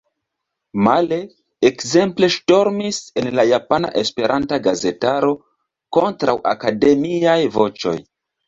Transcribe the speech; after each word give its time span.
Male– 0.85 1.17
ekzemple 1.69 2.29
ŝtormis 2.37 3.01
en 3.23 3.29
la 3.41 3.45
japana 3.49 3.93
esperanta 4.03 4.61
gazetaro 4.71 5.33
kontraŭakademiaj 5.99 7.41
voĉoj. 7.61 7.99